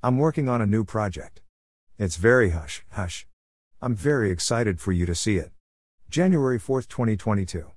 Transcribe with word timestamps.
I'm 0.00 0.16
working 0.16 0.48
on 0.48 0.60
a 0.60 0.66
new 0.66 0.84
project. 0.84 1.40
It's 1.98 2.14
very 2.16 2.50
hush, 2.50 2.84
hush. 2.92 3.26
I'm 3.82 3.96
very 3.96 4.30
excited 4.30 4.80
for 4.80 4.92
you 4.92 5.06
to 5.06 5.14
see 5.14 5.38
it. 5.38 5.50
January 6.08 6.58
4, 6.60 6.82
2022. 6.82 7.68